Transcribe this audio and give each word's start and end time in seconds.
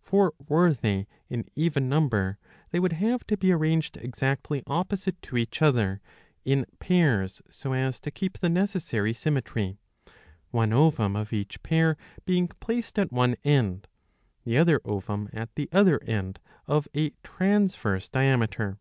For 0.00 0.34
were 0.48 0.72
they 0.72 1.06
in 1.28 1.46
even 1.54 1.88
number, 1.88 2.38
they 2.72 2.80
would 2.80 2.94
have 2.94 3.24
to 3.28 3.36
be 3.36 3.52
arranged 3.52 3.96
exactly 3.96 4.64
opposite 4.66 5.22
to 5.22 5.36
each 5.36 5.62
other, 5.62 6.00
in 6.44 6.66
pairs,. 6.80 7.40
so 7.48 7.70
680b. 7.70 7.70
iv. 7.70 7.70
5. 7.70 7.70
103 7.70 7.88
as 7.88 8.00
to 8.00 8.10
keep 8.10 8.38
the 8.38 8.48
necessary 8.48 9.14
symmetry; 9.14 9.78
one 10.50 10.72
ovum 10.72 11.14
of 11.14 11.32
each 11.32 11.62
pair 11.62 11.96
being 12.24 12.48
placed 12.48 12.98
at 12.98 13.12
one 13.12 13.36
end, 13.44 13.86
the 14.44 14.56
other 14.58 14.80
ovum 14.84 15.28
at 15.32 15.54
the 15.54 15.68
other 15.70 16.02
end, 16.02 16.40
of 16.66 16.88
a 16.92 17.10
transverse 17.22 18.08
diameter. 18.08 18.76